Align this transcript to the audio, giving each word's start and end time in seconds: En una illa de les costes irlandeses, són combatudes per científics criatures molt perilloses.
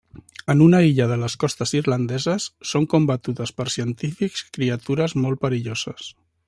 En 0.53 0.61
una 0.67 0.79
illa 0.91 1.05
de 1.11 1.17
les 1.23 1.35
costes 1.43 1.73
irlandeses, 1.81 2.49
són 2.71 2.89
combatudes 2.95 3.55
per 3.61 3.69
científics 3.77 4.45
criatures 4.59 5.19
molt 5.27 5.45
perilloses. 5.47 6.15